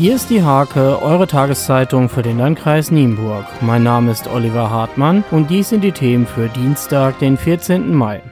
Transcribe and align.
Hier 0.00 0.14
ist 0.14 0.30
die 0.30 0.42
Hake, 0.42 1.02
eure 1.02 1.26
Tageszeitung 1.26 2.08
für 2.08 2.22
den 2.22 2.38
Landkreis 2.38 2.90
Nienburg. 2.90 3.44
Mein 3.60 3.82
Name 3.82 4.12
ist 4.12 4.28
Oliver 4.28 4.70
Hartmann 4.70 5.24
und 5.30 5.50
dies 5.50 5.68
sind 5.68 5.84
die 5.84 5.92
Themen 5.92 6.26
für 6.26 6.48
Dienstag, 6.48 7.18
den 7.18 7.36
14. 7.36 7.94
Mai. 7.94 8.22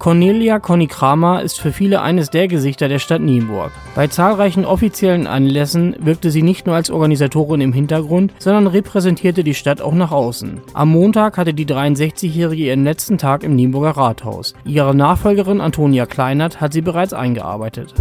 Cornelia 0.00 0.58
Conny 0.58 0.88
Kramer 0.88 1.42
ist 1.42 1.60
für 1.60 1.70
viele 1.70 2.02
eines 2.02 2.30
der 2.30 2.48
Gesichter 2.48 2.88
der 2.88 2.98
Stadt 2.98 3.20
Nienburg. 3.20 3.70
Bei 3.94 4.08
zahlreichen 4.08 4.64
offiziellen 4.64 5.28
Anlässen 5.28 5.94
wirkte 6.00 6.32
sie 6.32 6.42
nicht 6.42 6.66
nur 6.66 6.74
als 6.74 6.90
Organisatorin 6.90 7.60
im 7.60 7.72
Hintergrund, 7.72 8.32
sondern 8.40 8.66
repräsentierte 8.66 9.44
die 9.44 9.54
Stadt 9.54 9.80
auch 9.80 9.94
nach 9.94 10.10
außen. 10.10 10.60
Am 10.74 10.88
Montag 10.88 11.38
hatte 11.38 11.54
die 11.54 11.66
63-Jährige 11.66 12.64
ihren 12.64 12.82
letzten 12.82 13.16
Tag 13.16 13.44
im 13.44 13.54
Nienburger 13.54 13.96
Rathaus. 13.96 14.54
Ihre 14.64 14.92
Nachfolgerin 14.92 15.60
Antonia 15.60 16.06
Kleinert 16.06 16.60
hat 16.60 16.72
sie 16.72 16.82
bereits 16.82 17.12
eingearbeitet. 17.12 17.94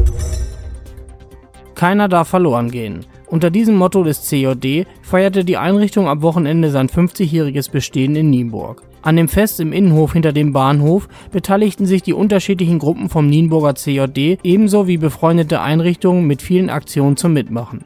Keiner 1.77 2.09
darf 2.09 2.29
verloren 2.29 2.71
gehen. 2.71 3.05
Unter 3.27 3.51
diesem 3.51 3.75
Motto 3.75 4.03
des 4.03 4.23
CJD 4.23 4.87
feierte 5.03 5.45
die 5.45 5.57
Einrichtung 5.57 6.07
am 6.07 6.23
Wochenende 6.23 6.71
sein 6.71 6.89
50-jähriges 6.89 7.69
Bestehen 7.69 8.15
in 8.15 8.31
Nienburg. 8.31 8.81
An 9.03 9.15
dem 9.15 9.27
Fest 9.27 9.59
im 9.59 9.71
Innenhof 9.71 10.13
hinter 10.13 10.33
dem 10.33 10.53
Bahnhof 10.53 11.07
beteiligten 11.31 11.85
sich 11.85 12.01
die 12.01 12.13
unterschiedlichen 12.13 12.79
Gruppen 12.79 13.09
vom 13.09 13.27
Nienburger 13.27 13.75
CJD 13.75 14.39
ebenso 14.41 14.87
wie 14.87 14.97
befreundete 14.97 15.61
Einrichtungen 15.61 16.25
mit 16.25 16.41
vielen 16.41 16.71
Aktionen 16.71 17.15
zum 17.15 17.33
Mitmachen. 17.33 17.81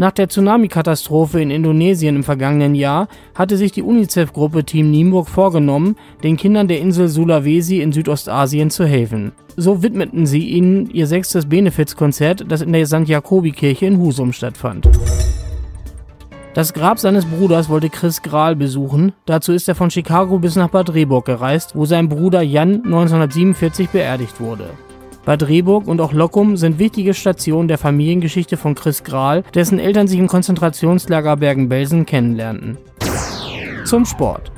Nach 0.00 0.12
der 0.12 0.30
Tsunami-Katastrophe 0.30 1.42
in 1.42 1.50
Indonesien 1.50 2.16
im 2.16 2.24
vergangenen 2.24 2.74
Jahr 2.74 3.06
hatte 3.34 3.58
sich 3.58 3.70
die 3.72 3.82
UNICEF-Gruppe 3.82 4.64
Team 4.64 4.90
Nienburg 4.90 5.28
vorgenommen, 5.28 5.94
den 6.22 6.38
Kindern 6.38 6.68
der 6.68 6.80
Insel 6.80 7.08
Sulawesi 7.08 7.82
in 7.82 7.92
Südostasien 7.92 8.70
zu 8.70 8.86
helfen. 8.86 9.32
So 9.58 9.82
widmeten 9.82 10.24
sie 10.24 10.48
ihnen 10.48 10.88
ihr 10.88 11.06
sechstes 11.06 11.44
Benefizkonzert, 11.44 12.46
das 12.48 12.62
in 12.62 12.72
der 12.72 12.86
St. 12.86 13.08
Jakobi-Kirche 13.08 13.84
in 13.84 13.98
Husum 13.98 14.32
stattfand. 14.32 14.88
Das 16.54 16.72
Grab 16.72 16.98
seines 16.98 17.26
Bruders 17.26 17.68
wollte 17.68 17.90
Chris 17.90 18.22
Grahl 18.22 18.56
besuchen. 18.56 19.12
Dazu 19.26 19.52
ist 19.52 19.68
er 19.68 19.74
von 19.74 19.90
Chicago 19.90 20.38
bis 20.38 20.56
nach 20.56 20.70
Bad 20.70 20.94
Rehburg 20.94 21.26
gereist, 21.26 21.76
wo 21.76 21.84
sein 21.84 22.08
Bruder 22.08 22.40
Jan 22.40 22.76
1947 22.86 23.90
beerdigt 23.90 24.40
wurde. 24.40 24.70
Bad 25.30 25.46
Rehburg 25.46 25.86
und 25.86 26.00
auch 26.00 26.12
Lockum 26.12 26.56
sind 26.56 26.80
wichtige 26.80 27.14
Stationen 27.14 27.68
der 27.68 27.78
Familiengeschichte 27.78 28.56
von 28.56 28.74
Chris 28.74 29.04
Grahl, 29.04 29.44
dessen 29.54 29.78
Eltern 29.78 30.08
sich 30.08 30.18
im 30.18 30.26
Konzentrationslager 30.26 31.36
Bergen-Belsen 31.36 32.04
kennenlernten. 32.04 32.78
Zum 33.84 34.06
Sport. 34.06 34.50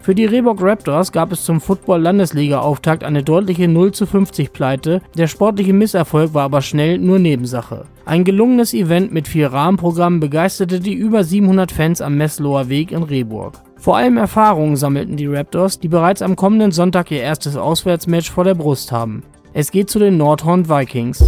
Für 0.00 0.14
die 0.14 0.24
Rehburg 0.24 0.62
Raptors 0.62 1.10
gab 1.10 1.32
es 1.32 1.44
zum 1.44 1.60
Football-Landesliga-Auftakt 1.60 3.02
eine 3.02 3.24
deutliche 3.24 3.66
0 3.66 3.90
zu 3.90 4.06
50 4.06 4.52
Pleite, 4.52 5.02
der 5.18 5.26
sportliche 5.26 5.72
Misserfolg 5.72 6.34
war 6.34 6.44
aber 6.44 6.62
schnell 6.62 6.98
nur 6.98 7.18
Nebensache. 7.18 7.86
Ein 8.04 8.22
gelungenes 8.22 8.74
Event 8.74 9.12
mit 9.12 9.26
vier 9.26 9.52
Rahmenprogrammen 9.52 10.20
begeisterte 10.20 10.78
die 10.78 10.94
über 10.94 11.24
700 11.24 11.72
Fans 11.72 12.00
am 12.00 12.16
Messloher 12.16 12.68
Weg 12.68 12.92
in 12.92 13.02
Rehburg. 13.02 13.54
Vor 13.76 13.96
allem 13.96 14.18
Erfahrungen 14.18 14.76
sammelten 14.76 15.16
die 15.16 15.26
Raptors, 15.26 15.80
die 15.80 15.88
bereits 15.88 16.22
am 16.22 16.36
kommenden 16.36 16.70
Sonntag 16.70 17.10
ihr 17.10 17.22
erstes 17.22 17.56
Auswärtsmatch 17.56 18.30
vor 18.30 18.44
der 18.44 18.54
Brust 18.54 18.92
haben. 18.92 19.24
Es 19.58 19.70
geht 19.70 19.88
zu 19.88 19.98
den 19.98 20.18
Nordhorn 20.18 20.68
Vikings. 20.68 21.24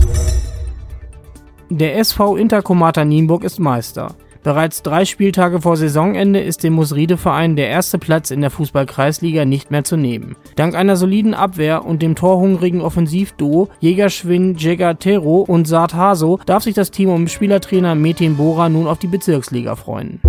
Der 1.70 1.96
SV 1.96 2.36
Intercomata 2.36 3.02
Nienburg 3.02 3.42
ist 3.42 3.58
Meister. 3.58 4.16
Bereits 4.42 4.82
drei 4.82 5.06
Spieltage 5.06 5.62
vor 5.62 5.78
Saisonende 5.78 6.38
ist 6.38 6.62
dem 6.62 6.74
Musride-Verein 6.74 7.56
der 7.56 7.68
erste 7.68 7.98
Platz 7.98 8.30
in 8.30 8.42
der 8.42 8.50
Fußball-Kreisliga 8.50 9.46
nicht 9.46 9.70
mehr 9.70 9.82
zu 9.82 9.96
nehmen. 9.96 10.36
Dank 10.56 10.74
einer 10.74 10.96
soliden 10.96 11.32
Abwehr 11.32 11.86
und 11.86 12.02
dem 12.02 12.16
torhungrigen 12.16 12.82
Offensivduo 12.82 13.70
Jägerschwin 13.80 14.56
Jäger-Tero 14.58 15.38
und 15.40 15.66
Saad 15.66 15.94
Haso 15.94 16.38
darf 16.44 16.64
sich 16.64 16.74
das 16.74 16.90
Team 16.90 17.08
um 17.08 17.28
Spielertrainer 17.28 17.94
Metin 17.94 18.36
Bora 18.36 18.68
nun 18.68 18.88
auf 18.88 18.98
die 18.98 19.06
Bezirksliga 19.06 19.74
freuen. 19.74 20.20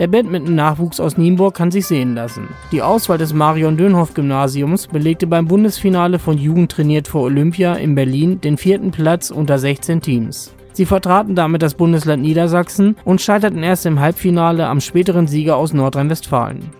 Der 0.00 0.08
Badminton-Nachwuchs 0.08 0.98
aus 0.98 1.16
Nienburg 1.18 1.54
kann 1.54 1.70
sich 1.70 1.84
sehen 1.84 2.14
lassen. 2.14 2.48
Die 2.72 2.80
Auswahl 2.80 3.18
des 3.18 3.34
Marion-Dönhoff-Gymnasiums 3.34 4.86
belegte 4.86 5.26
beim 5.26 5.46
Bundesfinale 5.46 6.18
von 6.18 6.38
Jugend 6.38 6.72
trainiert 6.72 7.06
vor 7.06 7.24
Olympia 7.24 7.74
in 7.74 7.94
Berlin 7.94 8.40
den 8.40 8.56
vierten 8.56 8.92
Platz 8.92 9.30
unter 9.30 9.58
16 9.58 10.00
Teams. 10.00 10.54
Sie 10.72 10.86
vertraten 10.86 11.34
damit 11.34 11.60
das 11.60 11.74
Bundesland 11.74 12.22
Niedersachsen 12.22 12.96
und 13.04 13.20
scheiterten 13.20 13.62
erst 13.62 13.84
im 13.84 14.00
Halbfinale 14.00 14.66
am 14.68 14.80
späteren 14.80 15.26
Sieger 15.26 15.58
aus 15.58 15.74
Nordrhein-Westfalen. 15.74 16.70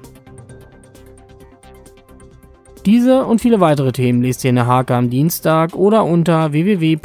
Diese 2.86 3.26
und 3.26 3.42
viele 3.42 3.60
weitere 3.60 3.92
Themen 3.92 4.22
lest 4.22 4.42
ihr 4.44 4.50
in 4.50 4.56
der 4.56 4.66
Hake 4.66 4.94
am 4.94 5.10
Dienstag 5.10 5.74
oder 5.74 6.06
unter 6.06 6.52
www.diehake.de. 6.52 7.00